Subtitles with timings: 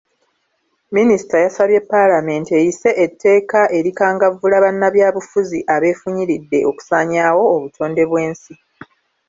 [0.95, 8.53] Minisita yasabye Paalamenti eyise etteeka erikangavvula bannabyabufuzi abeefunyiridde okusaanyaawo obutonde bw’ensi.